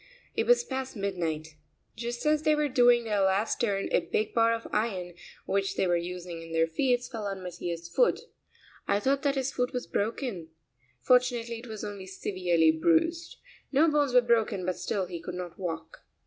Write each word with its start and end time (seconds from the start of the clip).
It 0.35 0.47
was 0.47 0.63
past 0.63 0.95
midnight. 0.95 1.49
Just 1.95 2.25
as 2.25 2.41
they 2.41 2.55
were 2.55 2.67
doing 2.67 3.03
their 3.03 3.19
last 3.19 3.61
turn 3.61 3.87
a 3.91 3.99
big 3.99 4.33
bar 4.33 4.51
of 4.51 4.67
iron 4.73 5.13
which 5.45 5.75
they 5.75 5.85
were 5.85 5.95
using 5.95 6.41
in 6.41 6.53
their 6.53 6.65
feats 6.65 7.07
fell 7.07 7.27
on 7.27 7.43
Mattia's 7.43 7.87
foot. 7.87 8.21
I 8.87 8.99
thought 8.99 9.21
that 9.21 9.35
his 9.35 9.51
foot 9.51 9.73
was 9.73 9.85
broken. 9.85 10.49
Fortunately 11.01 11.59
it 11.59 11.67
was 11.67 11.83
only 11.83 12.07
severely 12.07 12.71
bruised. 12.71 13.37
No 13.71 13.87
bones 13.89 14.11
were 14.15 14.21
broken, 14.21 14.65
but 14.65 14.75
still 14.77 15.05
he 15.05 15.21
could 15.21 15.35
not 15.35 15.59
walk. 15.59 15.99